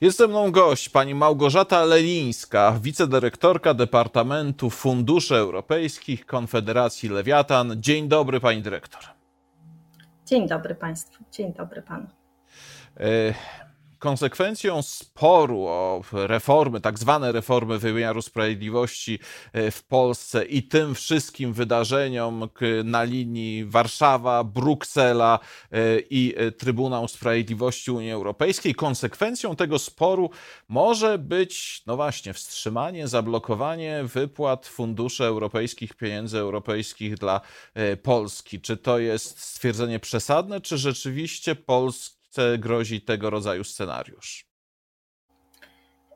[0.00, 7.72] Jest ze mną gość, pani Małgorzata Lelińska, wicedyrektorka Departamentu Funduszy Europejskich Konfederacji Lewiatan.
[7.76, 9.02] Dzień dobry, pani dyrektor.
[10.26, 12.06] Dzień dobry państwu, dzień dobry panu.
[12.96, 13.34] E,
[14.00, 19.18] konsekwencją sporu o reformy, tak zwane reformy wymiaru sprawiedliwości
[19.52, 22.48] e, w Polsce i tym wszystkim wydarzeniom
[22.84, 25.38] na linii Warszawa, Bruksela
[25.72, 30.30] e, i e, Trybunał Sprawiedliwości Unii Europejskiej, konsekwencją tego sporu
[30.68, 37.40] może być, no właśnie, wstrzymanie, zablokowanie wypłat funduszy europejskich, pieniędzy europejskich dla
[38.02, 38.60] Polski.
[38.60, 42.19] Czy to jest stwierdzenie przesadne, czy rzeczywiście Polski
[42.58, 44.50] grozi tego rodzaju scenariusz?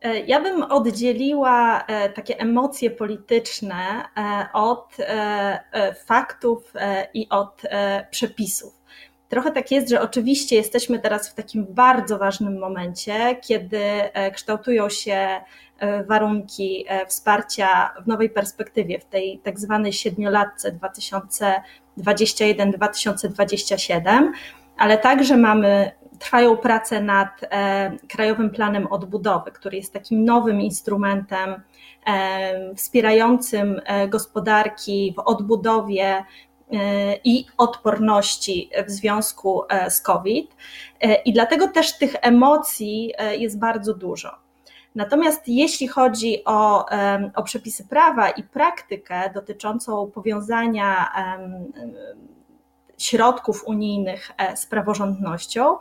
[0.04, 4.96] E, ja bym oddzieliła e, takie emocje polityczne e, od
[6.06, 6.72] faktów
[7.14, 7.62] i od
[8.10, 8.72] przepisów.
[9.28, 13.80] Trochę tak jest, że oczywiście jesteśmy teraz w takim bardzo ważnym momencie, kiedy
[14.34, 15.40] kształtują się
[16.06, 20.78] warunki wsparcia w nowej perspektywie, w tej tak zwanej siedmiolatce
[21.98, 24.30] 2021-2027,
[24.76, 31.62] ale także mamy trwają prace nad e, Krajowym Planem Odbudowy, który jest takim nowym instrumentem
[32.06, 36.24] e, wspierającym e, gospodarki w odbudowie
[37.24, 40.56] i odporności w związku z COVID.
[41.24, 44.30] I dlatego też tych emocji jest bardzo dużo.
[44.94, 46.86] Natomiast jeśli chodzi o,
[47.34, 51.12] o przepisy prawa i praktykę dotyczącą powiązania
[53.04, 55.76] środków unijnych e, z praworządnością,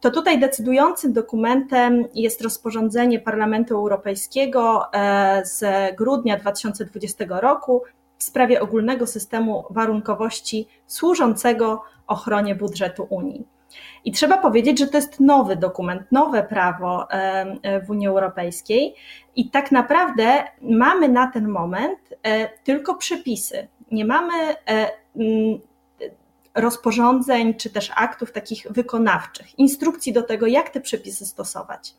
[0.00, 5.64] to tutaj decydującym dokumentem jest rozporządzenie Parlamentu Europejskiego e, z
[5.96, 7.82] grudnia 2020 roku
[8.18, 13.46] w sprawie ogólnego systemu warunkowości służącego ochronie budżetu Unii.
[14.04, 18.94] I trzeba powiedzieć, że to jest nowy dokument, nowe prawo e, w Unii Europejskiej,
[19.36, 21.98] i tak naprawdę mamy na ten moment
[22.64, 23.68] tylko przepisy.
[23.90, 24.54] Nie mamy
[26.54, 31.94] rozporządzeń czy też aktów takich wykonawczych, instrukcji do tego, jak te przepisy stosować.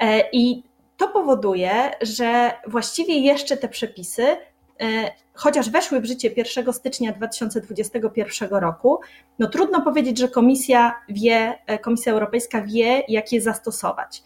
[0.00, 0.62] E, I
[0.96, 4.36] to powoduje, że właściwie jeszcze te przepisy, e,
[5.34, 9.00] chociaż weszły w życie 1 stycznia 2021 roku,
[9.38, 14.22] no trudno powiedzieć, że Komisja wie, e, Komisja Europejska wie, jak je zastosować.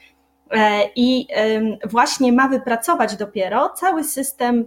[0.97, 1.27] I
[1.85, 4.65] właśnie ma wypracować dopiero cały system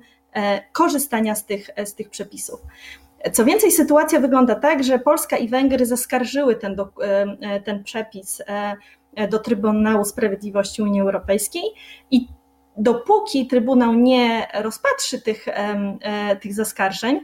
[0.73, 2.59] korzystania z tych, z tych przepisów.
[3.33, 7.83] Co więcej, sytuacja wygląda tak, że Polska i Węgry zaskarżyły ten, do, e, e, ten
[7.83, 11.63] przepis e, do Trybunału Sprawiedliwości Unii Europejskiej
[12.11, 12.27] i
[12.77, 15.45] dopóki Trybunał nie rozpatrzy tych,
[16.41, 17.19] tych zaskarżeń,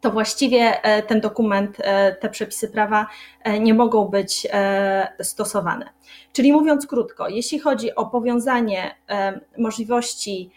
[0.00, 0.72] to właściwie
[1.06, 1.76] ten dokument,
[2.20, 3.06] te przepisy prawa
[3.60, 4.46] nie mogą być
[5.20, 5.88] stosowane.
[6.32, 8.94] Czyli mówiąc krótko, jeśli chodzi o powiązanie
[9.58, 10.50] możliwości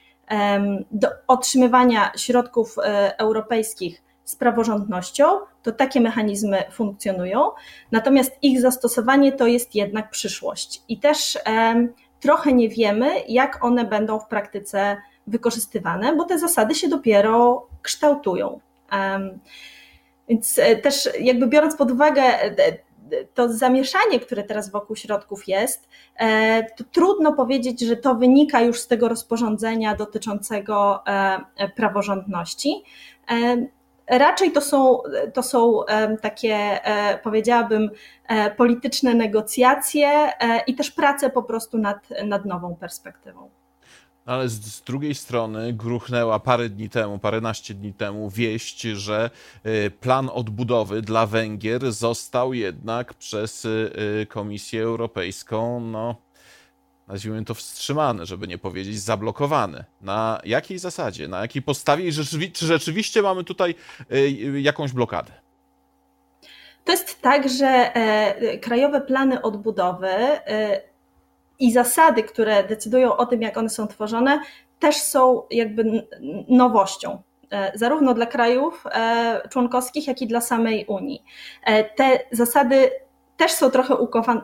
[0.91, 2.75] do otrzymywania środków
[3.17, 5.25] europejskich z praworządnością,
[5.63, 7.51] to takie mechanizmy funkcjonują,
[7.91, 10.81] natomiast ich zastosowanie to jest jednak przyszłość.
[10.89, 11.39] I też
[12.19, 14.97] trochę nie wiemy, jak one będą w praktyce
[15.27, 18.59] wykorzystywane, bo te zasady się dopiero kształtują.
[20.29, 22.53] Więc e, też jakby biorąc pod uwagę e,
[23.33, 28.79] to zamieszanie, które teraz wokół środków jest, e, to trudno powiedzieć, że to wynika już
[28.79, 31.03] z tego rozporządzenia dotyczącego
[31.75, 32.83] praworządności.
[34.11, 35.01] Raczej to są,
[35.33, 35.81] to są
[36.21, 36.55] takie,
[36.85, 37.89] e, powiedziałabym,
[38.27, 43.49] e, polityczne negocjacje e, i też prace po prostu nad, nad nową perspektywą.
[44.25, 49.29] Ale z, z, drugiej strony gruchnęła parę dni temu, paręnaście dni temu wieść, że
[49.99, 53.67] plan odbudowy dla Węgier został jednak przez
[54.29, 56.15] Komisję Europejską no,
[57.11, 59.85] nazwijmy to wstrzymane, żeby nie powiedzieć zablokowane.
[60.01, 63.75] Na jakiej zasadzie, na jakiej podstawie i rzeczywi czy rzeczywiście mamy tutaj
[64.11, 65.31] y, jakąś blokadę?
[66.85, 70.81] To jest tak, że e, krajowe plany odbudowy e,
[71.59, 74.41] i zasady, które decydują o tym, jak one są tworzone,
[74.79, 76.07] też są jakby
[76.47, 77.21] nowością
[77.51, 78.83] e, zarówno dla krajów
[79.49, 81.23] członkowskich, jak i dla samej Unii.
[81.95, 82.91] Te zasady
[83.37, 83.95] też są trochę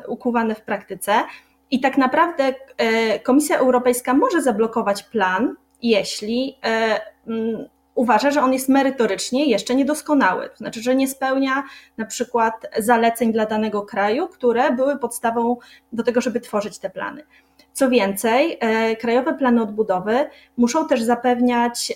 [0.07, 1.23] ukuwane w praktyce.
[1.71, 8.53] I tak naprawdę e, Komisja Europejska może zablokować plan, jeśli e, mm, uważa, że on
[8.53, 11.63] jest merytorycznie jeszcze niedoskonały, to znaczy, że nie spełnia
[11.97, 15.57] na przykład zaleceń dla danego kraju, które były podstawą
[15.93, 17.23] do tego, żeby tworzyć te plany.
[17.73, 21.93] Co więcej, e, krajowe plany odbudowy muszą też zapewniać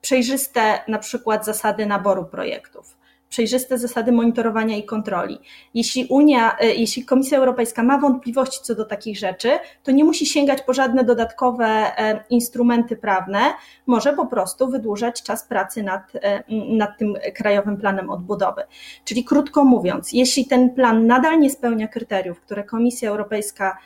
[0.00, 2.97] przejrzyste na przykład zasady naboru projektów
[3.28, 5.38] przejrzyste zasady monitorowania i kontroli.
[5.74, 9.50] Jeśli Unia, e, jeśli Komisja Europejska ma wątpliwości co do takich rzeczy,
[9.82, 13.40] to nie musi sięgać po żadne dodatkowe e, instrumenty prawne,
[13.86, 16.42] może po prostu wydłużać czas pracy nad, e,
[16.76, 18.62] nad tym krajowym planem odbudowy.
[19.04, 23.78] Czyli krótko mówiąc, jeśli ten plan nadal nie spełnia kryteriów, które Komisja Europejska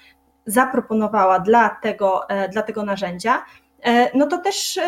[0.47, 2.21] zaproponowała dla tego,
[2.53, 3.45] dla tego narzędzia,
[4.15, 4.81] no to też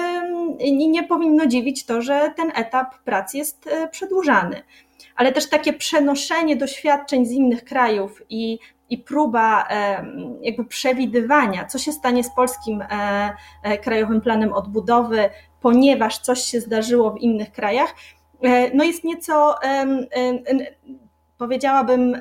[0.73, 4.62] nie powinno dziwić to, że ten etap prac jest e, przedłużany.
[5.17, 8.58] Ale też takie przenoszenie doświadczeń z innych krajów i,
[8.91, 9.69] i próba
[10.41, 15.31] jakby przewidywania, co się stanie z polskim e, krajowym planem odbudowy,
[15.61, 17.94] ponieważ coś się zdarzyło w innych krajach,
[18.75, 19.55] no jest nieco,
[21.38, 22.20] powiedziałabym,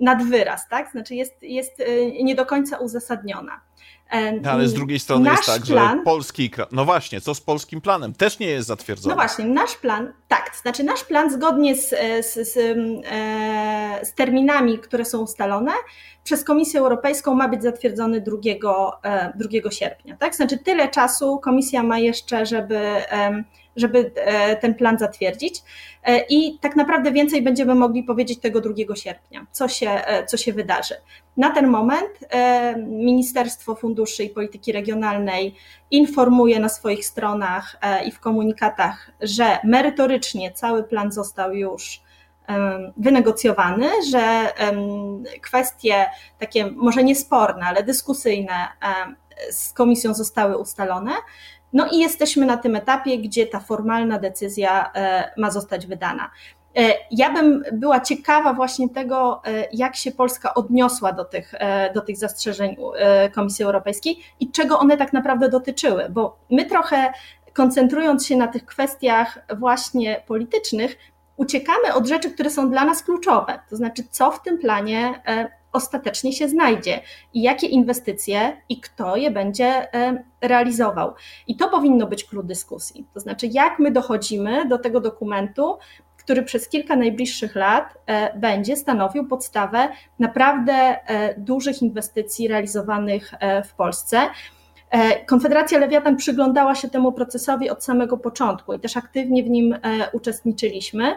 [0.00, 0.90] nad wyraz, tak?
[0.90, 1.82] Znaczy jest, jest
[2.22, 3.60] nie do końca uzasadniona.
[4.42, 6.50] No, ale z drugiej strony nasz jest tak, plan, że polski.
[6.72, 8.14] No właśnie, co z polskim planem?
[8.14, 9.14] Też nie jest zatwierdzony.
[9.14, 14.78] No właśnie, nasz plan, tak, znaczy nasz plan zgodnie z, z, z, e, z terminami,
[14.78, 15.72] które są ustalone,
[16.24, 18.36] przez Komisję Europejską ma być zatwierdzony 2,
[19.34, 20.16] 2 e, sierpnia.
[20.16, 20.34] Tak?
[20.34, 22.80] Znaczy tyle czasu komisja ma jeszcze, żeby
[23.76, 25.62] żeby e, ten plan zatwierdzić.
[26.04, 30.36] E, I tak naprawdę więcej będziemy mogli powiedzieć tego 2 sierpnia, co się, e, co
[30.36, 30.94] się wydarzy.
[31.36, 32.10] Na ten moment
[32.86, 35.54] Ministerstwo Funduszy i Polityki Regionalnej
[35.90, 37.76] informuje na swoich stronach
[38.06, 42.02] i w komunikatach, że merytorycznie cały plan został już
[42.96, 44.52] wynegocjowany, że
[45.42, 46.06] kwestie
[46.38, 48.68] takie może niesporne, ale dyskusyjne
[49.50, 51.12] z komisją zostały ustalone.
[51.74, 56.30] No i jesteśmy na tym etapie, gdzie ta formalna decyzja e, ma zostać wydana.
[56.76, 61.54] E, ja bym była ciekawa właśnie tego, e, jak się Polska odniosła do tych,
[61.94, 62.76] do tych zastrzeżeń
[63.34, 67.12] Komisji Europejskiej i czego one tak naprawdę dotyczyły, bo my trochę
[67.52, 70.96] koncentrując się na tych kwestiach właśnie politycznych,
[71.36, 73.58] uciekamy od rzeczy, które są dla nas kluczowe.
[73.70, 75.22] To znaczy, co w tym planie
[75.74, 77.00] ostatecznie się znajdzie
[77.34, 81.14] i jakie inwestycje i kto je będzie e, realizował.
[81.46, 83.06] I to powinno być klucz dyskusji.
[83.14, 85.78] To znaczy, jak my dochodzimy do tego dokumentu,
[86.16, 89.88] który przez kilka najbliższych lat e, będzie stanowił podstawę
[90.18, 93.34] naprawdę e, dużych inwestycji realizowanych
[93.64, 94.18] w Polsce.
[95.26, 99.78] Konfederacja Lewiatan przyglądała się temu procesowi od samego początku i też aktywnie w nim
[100.12, 101.14] uczestniczyliśmy.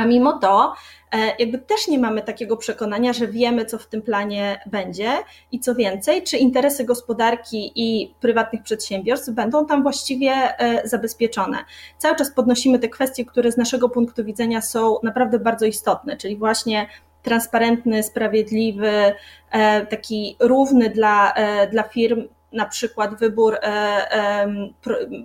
[0.00, 0.74] A mimo to,
[1.12, 5.10] e, jakby też nie mamy takiego przekonania, że wiemy, co w tym planie będzie
[5.52, 11.64] i co więcej, czy interesy gospodarki i prywatnych przedsiębiorstw będą tam właściwie e, zabezpieczone.
[11.98, 16.36] Cały czas podnosimy te kwestie, które z naszego punktu widzenia są naprawdę bardzo istotne, czyli
[16.36, 16.86] właśnie
[17.22, 19.14] transparentny, sprawiedliwy,
[19.50, 21.34] e, taki równy dla,
[21.70, 24.46] dla firm na przykład wybór e,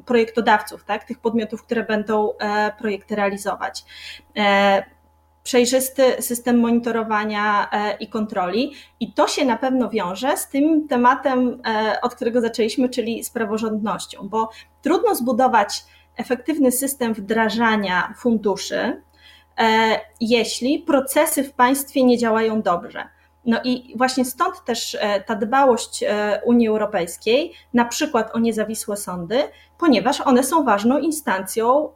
[0.06, 3.86] projektodawców, tak, tych podmiotów, które będą e, projekty realizować.
[4.38, 4.84] E,
[5.44, 7.70] przejrzysty system monitorowania
[8.00, 11.62] i kontroli, i to się na pewno wiąże z tym tematem,
[12.02, 14.50] od którego zaczęliśmy, czyli z praworządnością, bo
[14.82, 15.86] trudno zbudować
[16.18, 19.02] efektywny system wdrażania funduszy,
[20.22, 23.04] jeśli procesy w państwie nie działają dobrze.
[23.46, 28.98] No i właśnie stąd też e, ta dbałość e, Unii Europejskiej, na przykład o niezawisłe
[28.98, 29.44] sądy,
[29.78, 31.90] ponieważ one są ważną instancją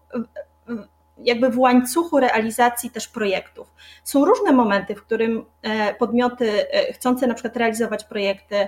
[1.18, 3.74] jakby w łańcuchu realizacji też projektów.
[4.04, 8.68] Są różne momenty, w którym e, podmioty chcące na przykład realizować projekty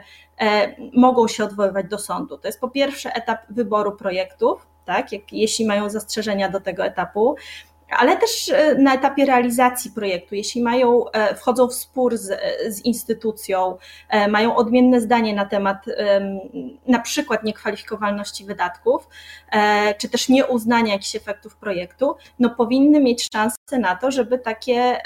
[0.93, 2.37] mogą się odwoływać do sądu.
[2.37, 7.35] To jest po pierwsze etap wyboru projektów, tak, jak, jeśli mają zastrzeżenia do tego etapu
[7.97, 12.85] ale też e, na etapie realizacji projektu, jeśli mają, e, wchodzą w spór z, z
[12.85, 13.77] instytucją,
[14.09, 15.85] e, mają odmienne zdanie na temat
[16.87, 19.07] na przykład niekwalifikowalności wydatków,
[19.97, 24.97] czy też nieuznania jakichś efektów projektu, no powinny mieć szansę na to, żeby takie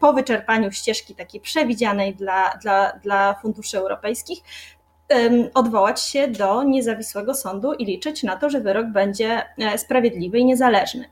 [0.00, 4.38] po wyczerpaniu ścieżki takiej przewidzianej dla, dla, dla funduszy europejskich,
[5.54, 10.44] odwołać się do niezawisłego sądu i liczyć na to, że wyrok będzie e, sprawiedliwy i
[10.44, 11.04] niezależny.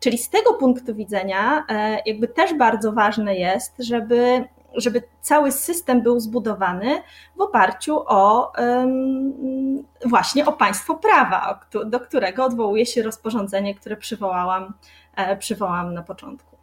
[0.00, 4.44] Czyli z tego punktu widzenia, e, jakby też bardzo ważne jest, żeby
[4.76, 7.02] żeby cały system był zbudowany
[7.36, 8.52] w oparciu o
[10.04, 14.74] właśnie o państwo prawa, do którego odwołuje się rozporządzenie, które przywołałam,
[15.16, 16.56] e, przywołałam na początku.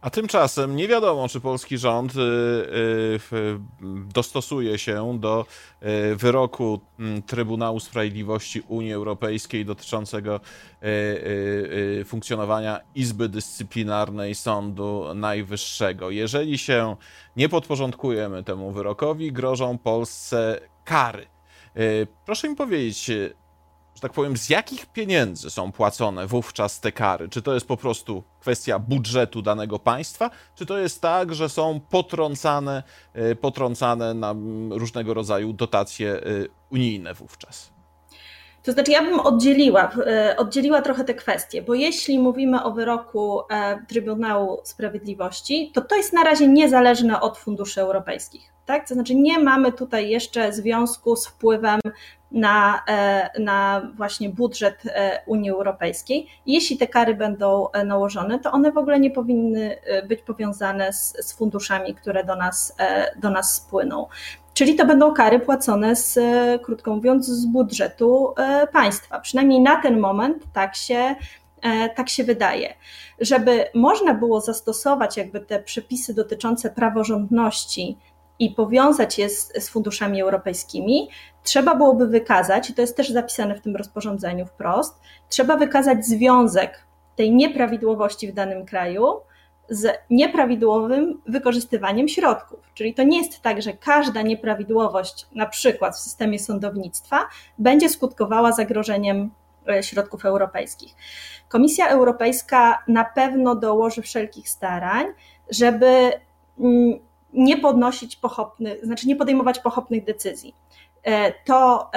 [0.00, 3.18] A tymczasem nie wiadomo, czy polski rząd y, y,
[4.14, 5.46] dostosuje się do
[5.82, 10.40] y, wyroku mm, Trybunału Sprawiedliwości Unii Europejskiej dotyczącego
[12.04, 16.10] funkcjonowania Izby Dyscyplinarnej Sądu Najwyższego.
[16.10, 16.96] Jeżeli się
[17.36, 21.26] nie podporządkujemy temu wyrokowi, grożą Polsce kary.
[22.24, 23.10] Proszę mi powiedzieć,
[23.96, 27.28] że tak powiem, z jakich pieniędzy są płacone wówczas te kary?
[27.28, 31.80] Czy to jest po prostu kwestia budżetu danego państwa, czy to jest tak, że są
[31.80, 34.34] potrącane, e, potrącane na
[34.70, 36.22] różnego rodzaju dotacje e,
[36.70, 37.75] unijne wówczas?
[38.66, 43.40] To znaczy, ja bym oddzieliła, e, oddzieliła trochę te kwestie, bo jeśli mówimy o wyroku
[43.88, 48.52] Trybunału Sprawiedliwości, to to jest na razie niezależne od funduszy europejskich.
[48.66, 48.88] Tak?
[48.88, 51.80] To znaczy, nie mamy tutaj jeszcze związku z wpływem
[52.30, 56.26] na, e, na właśnie budżet e, Unii Europejskiej.
[56.46, 59.76] Jeśli te kary będą e, nałożone, to one w ogóle nie powinny
[60.08, 62.76] być powiązane z, z funduszami, które do nas,
[63.16, 64.06] do nas spłyną.
[64.56, 66.18] Czyli to będą kary płacone z,
[66.62, 68.34] krótko mówiąc, z budżetu
[68.72, 69.20] państwa.
[69.20, 71.16] Przynajmniej na ten moment tak się,
[71.96, 72.74] tak się wydaje.
[73.20, 77.98] Żeby można było zastosować jakby te przepisy dotyczące praworządności
[78.38, 81.08] i powiązać je z, z, funduszami europejskimi,
[81.42, 86.86] trzeba byłoby wykazać, i to jest też zapisane w tym rozporządzeniu wprost, trzeba wykazać związek
[87.16, 89.06] tej nieprawidłowości w danym kraju
[89.68, 92.58] z nieprawidłowym wykorzystywaniem środków.
[92.74, 98.52] Czyli to nie jest tak, że każda nieprawidłowość, na przykład w systemie sądownictwa, będzie skutkowała
[98.52, 99.30] zagrożeniem
[99.68, 100.94] e, środków europejskich.
[101.48, 105.06] Komisja Europejska na pewno dołoży wszelkich starań,
[105.50, 106.12] żeby
[106.60, 106.98] mm,
[107.32, 110.54] nie podnosić pochopnych, znaczy nie podejmować pochopnych decyzji.
[111.02, 111.90] E, to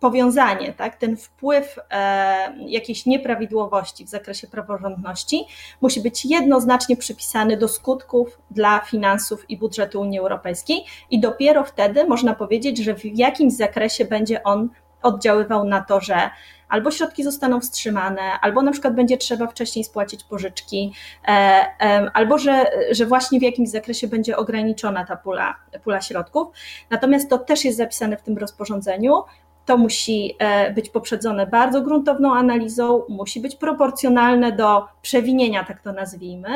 [0.00, 5.46] powiązanie, tak, ten wpływ e, jakiejś nieprawidłowości w zakresie praworządności
[5.80, 12.06] musi być jednoznacznie przypisany do skutków dla finansów i budżetu Unii Europejskiej i dopiero wtedy
[12.06, 14.68] można powiedzieć, że w jakimś zakresie będzie on
[15.02, 16.30] oddziaływał na to, że
[16.68, 20.92] albo środki zostaną wstrzymane, albo na przykład będzie trzeba wcześniej spłacić pożyczki,
[21.28, 26.48] e, albo że, że właśnie w jakimś zakresie będzie ograniczona ta pula, pula środków.
[26.90, 29.22] Natomiast to też jest zapisane w tym rozporządzeniu.
[29.68, 35.92] To musi e, być poprzedzone bardzo gruntowną analizą, musi być proporcjonalne do przewinienia, tak to
[35.92, 36.48] nazwijmy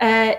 [0.00, 0.34] e,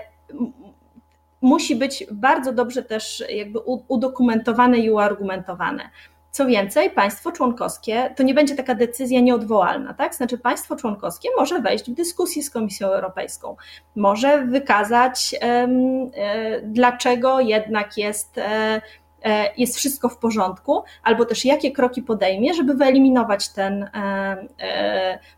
[1.40, 5.90] musi być bardzo dobrze też jakby udokumentowane i uargumentowane.
[6.30, 10.14] Co więcej, państwo członkowskie, to nie będzie taka decyzja nieodwołalna, tak?
[10.14, 13.56] Znaczy, państwo członkowskie może wejść w dyskusję z Komisją Europejską,
[13.96, 15.68] może wykazać, e,
[16.62, 18.40] dlaczego jednak jest
[19.56, 23.90] jest wszystko w porządku, albo też jakie kroki podejmie, żeby wyeliminować ten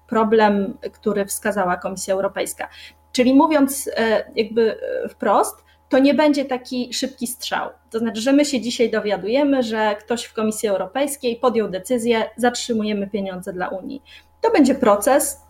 [0.07, 2.69] problem, który wskazała Komisja Europejska.
[3.12, 3.91] Czyli mówiąc
[4.37, 7.71] jakby wprost, to nie będzie taki szybki strzał.
[7.91, 13.07] To znaczy, że my się dzisiaj dowiadujemy, że ktoś w Komisji Europejskiej podjął decyzję, zatrzymujemy
[13.07, 14.03] pieniądze dla Unii.
[14.41, 15.41] To będzie proces,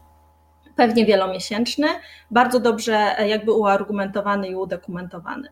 [0.76, 1.87] pewnie wielomiesięczny,
[2.31, 5.49] bardzo dobrze jakby uargumentowany i udokumentowany.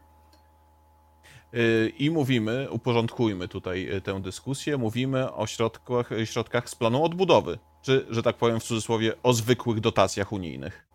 [1.98, 8.22] I mówimy, uporządkujmy tutaj tę dyskusję, mówimy o środkach, środkach z planu odbudowy, czy, że
[8.22, 10.92] tak powiem w cudzysłowie, o zwykłych dotacjach unijnych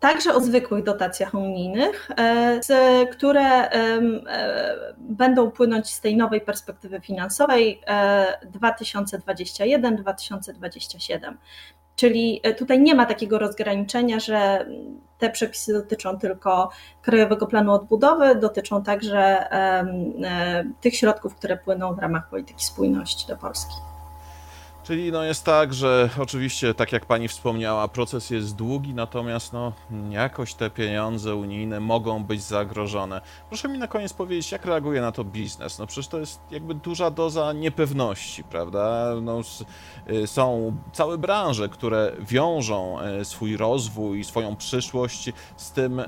[0.00, 2.60] także o zwykłych dotacjach unijnych, e,
[3.12, 4.00] które e,
[4.98, 7.80] będą płynąć z tej nowej perspektywy finansowej
[8.44, 11.34] 2021-2027.
[11.96, 14.66] E, Czyli tutaj nie ma takiego rozgraniczenia, że
[15.18, 16.70] te przepisy dotyczą tylko
[17.02, 19.48] Krajowego Planu Odbudowy, dotyczą także
[20.80, 23.74] tych środków, które płyną w ramach polityki spójności do Polski.
[24.86, 29.72] Czyli no jest tak, że oczywiście, tak jak pani wspomniała, proces jest długi, natomiast no,
[30.10, 33.20] jakoś te pieniądze unijne mogą być zagrożone.
[33.48, 35.78] Proszę mi na koniec powiedzieć, jak reaguje na to biznes?
[35.78, 39.12] No przecież to jest jakby duża doza niepewności, prawda?
[39.22, 39.40] No,
[40.10, 46.04] y, są całe branże, które wiążą y, swój rozwój, swoją przyszłość z tym, y,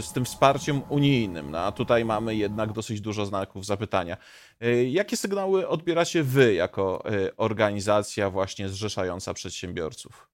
[0.00, 1.50] z tym wsparciem unijnym.
[1.50, 4.16] No, a tutaj mamy jednak dosyć dużo znaków zapytania.
[4.60, 10.28] E, jakie sygnały odbieracie wy jako e, organizacja właśnie zrzeszająca przedsiębiorców?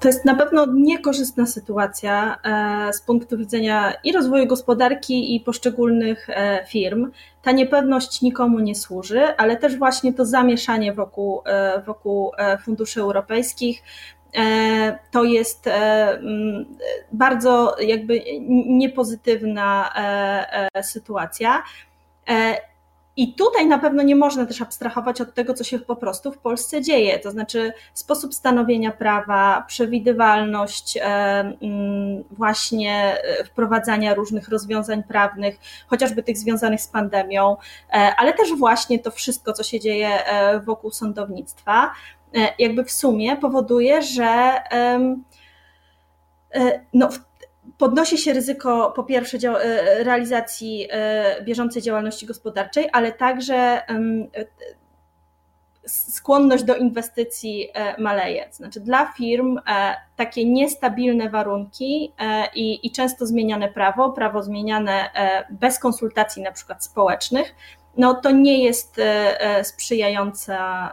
[0.00, 6.28] To jest na pewno niekorzystna sytuacja e, z punktu widzenia i rozwoju gospodarki, i poszczególnych
[6.68, 7.10] firm.
[7.42, 11.42] Ta niepewność nikomu nie służy, ale też właśnie to zamieszanie wokół,
[11.86, 12.32] wokół
[12.64, 13.82] funduszy europejskich
[15.10, 15.64] to jest
[17.12, 18.20] bardzo jakby
[18.66, 19.92] niepozytywna
[20.82, 21.62] sytuacja.
[23.16, 26.38] I tutaj na pewno nie można też abstrahować od tego, co się po prostu w
[26.38, 30.98] Polsce dzieje, to znaczy sposób stanowienia prawa, przewidywalność
[32.30, 37.56] właśnie e, wprowadzania różnych rozwiązań prawnych, chociażby tych związanych z pandemią,
[37.90, 41.92] e, ale też właśnie to wszystko, co się dzieje e, wokół sądownictwa,
[42.58, 44.54] jakby w sumie powoduje, że
[46.92, 47.08] no,
[47.78, 53.82] podnosi się ryzyko po pierwsze e, realizacji e, bieżącej działalności gospodarczej, ale także
[55.86, 58.48] skłonność do inwestycji maleje.
[58.52, 59.58] Znaczy dla firm
[60.16, 62.12] takie niestabilne warunki
[62.54, 65.10] i, i często zmieniane prawo, prawo zmieniane
[65.50, 67.54] bez konsultacji na przykład społecznych,
[67.96, 70.90] no to nie jest e, e, sprzyjająca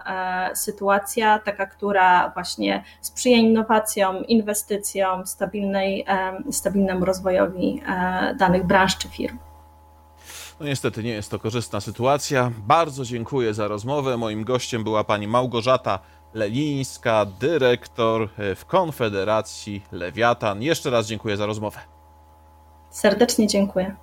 [0.52, 6.06] e, sytuacja, taka, która właśnie sprzyja innowacjom, inwestycjom, stabilnej,
[6.52, 7.82] stabilnemu rozwojowi
[8.40, 9.38] danych branż czy firm.
[10.60, 12.52] No niestety nie jest to korzystna sytuacja.
[12.58, 14.18] Bardzo dziękuję za rozmowę.
[14.18, 16.00] Moim gościem była pani Małgorzata
[16.34, 20.62] Lelińska, dyrektor w Konfederacji Lewiatan.
[20.62, 21.80] Jeszcze raz dziękuję za rozmowę.
[22.90, 23.96] Serdecznie dziękuję.